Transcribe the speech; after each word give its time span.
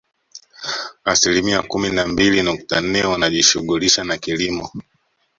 Asilimia 1.03 1.61
kumi 1.61 1.89
na 1.89 2.07
mbili 2.07 2.43
nukta 2.43 2.81
nne 2.81 3.03
wanajishughulisha 3.03 4.03
na 4.03 4.17
kilimo 4.17 4.69